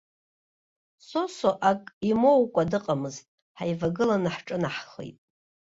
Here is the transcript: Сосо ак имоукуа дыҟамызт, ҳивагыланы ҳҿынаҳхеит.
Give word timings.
Сосо 1.07 1.51
ак 1.71 1.81
имоукуа 2.09 2.63
дыҟамызт, 2.71 3.25
ҳивагыланы 3.59 4.29
ҳҿынаҳхеит. 4.35 5.17